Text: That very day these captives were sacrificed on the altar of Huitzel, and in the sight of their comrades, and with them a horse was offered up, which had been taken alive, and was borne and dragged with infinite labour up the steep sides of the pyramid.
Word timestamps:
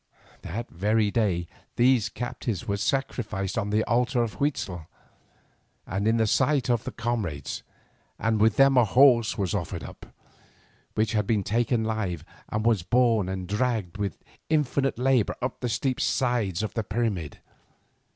That 0.41 0.67
very 0.67 1.11
day 1.11 1.45
these 1.75 2.09
captives 2.09 2.67
were 2.67 2.77
sacrificed 2.77 3.55
on 3.55 3.69
the 3.69 3.83
altar 3.83 4.23
of 4.23 4.37
Huitzel, 4.39 4.87
and 5.85 6.07
in 6.07 6.17
the 6.17 6.25
sight 6.25 6.71
of 6.71 6.83
their 6.85 6.91
comrades, 6.93 7.61
and 8.17 8.41
with 8.41 8.55
them 8.55 8.77
a 8.77 8.83
horse 8.83 9.37
was 9.37 9.53
offered 9.53 9.83
up, 9.83 10.07
which 10.95 11.11
had 11.11 11.27
been 11.27 11.43
taken 11.43 11.85
alive, 11.85 12.25
and 12.49 12.65
was 12.65 12.81
borne 12.81 13.29
and 13.29 13.47
dragged 13.47 13.97
with 13.99 14.17
infinite 14.49 14.97
labour 14.97 15.35
up 15.39 15.59
the 15.59 15.69
steep 15.69 15.99
sides 15.99 16.63
of 16.63 16.73
the 16.73 16.83
pyramid. 16.83 17.37